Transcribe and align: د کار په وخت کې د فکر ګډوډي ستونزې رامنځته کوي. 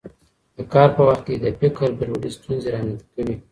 د 0.55 0.57
کار 0.73 0.89
په 0.95 1.01
وخت 1.07 1.23
کې 1.27 1.35
د 1.43 1.45
فکر 1.59 1.87
ګډوډي 1.99 2.29
ستونزې 2.37 2.67
رامنځته 2.73 3.07
کوي. 3.13 3.35